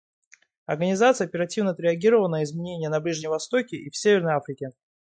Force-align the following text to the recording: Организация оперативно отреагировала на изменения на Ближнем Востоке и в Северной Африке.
Организация 0.65 1.27
оперативно 1.27 1.69
отреагировала 1.73 2.27
на 2.27 2.43
изменения 2.43 2.89
на 2.89 2.99
Ближнем 2.99 3.29
Востоке 3.29 3.77
и 3.77 3.91
в 3.91 3.95
Северной 3.95 4.33
Африке. 4.33 4.71